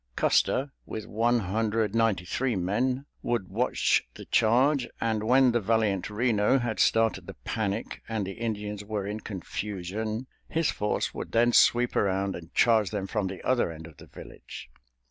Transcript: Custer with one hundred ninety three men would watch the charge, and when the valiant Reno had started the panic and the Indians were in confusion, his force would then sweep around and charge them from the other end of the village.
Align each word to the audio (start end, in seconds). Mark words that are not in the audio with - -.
Custer 0.15 0.71
with 0.83 1.05
one 1.05 1.41
hundred 1.41 1.93
ninety 1.93 2.25
three 2.25 2.55
men 2.55 3.05
would 3.21 3.49
watch 3.49 4.01
the 4.15 4.25
charge, 4.25 4.87
and 4.99 5.21
when 5.23 5.51
the 5.51 5.59
valiant 5.59 6.09
Reno 6.09 6.57
had 6.57 6.79
started 6.79 7.27
the 7.27 7.35
panic 7.45 8.01
and 8.09 8.25
the 8.25 8.31
Indians 8.31 8.83
were 8.83 9.05
in 9.05 9.19
confusion, 9.19 10.25
his 10.49 10.71
force 10.71 11.13
would 11.13 11.31
then 11.33 11.53
sweep 11.53 11.95
around 11.95 12.35
and 12.35 12.51
charge 12.55 12.89
them 12.89 13.05
from 13.05 13.27
the 13.27 13.43
other 13.43 13.71
end 13.71 13.85
of 13.85 13.97
the 13.97 14.07
village. 14.07 14.71